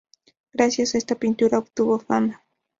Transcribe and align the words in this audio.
Gracias 0.51 0.95
a 0.95 0.97
esta 0.97 1.13
pintura, 1.13 1.59
obtuvo 1.59 1.99
fama. 1.99 2.43